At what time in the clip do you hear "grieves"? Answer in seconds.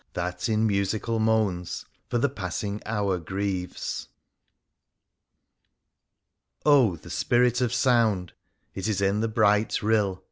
3.19-4.07